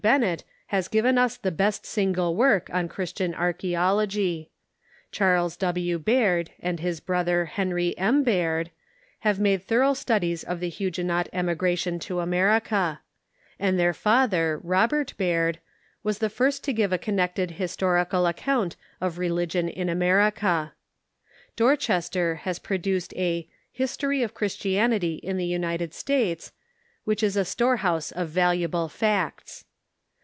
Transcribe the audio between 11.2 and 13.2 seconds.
Em igration to America;